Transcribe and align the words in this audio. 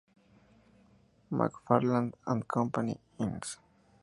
McFarland 1.31 2.15
and 2.25 2.47
Company, 2.47 2.99
Inc. 3.19 3.57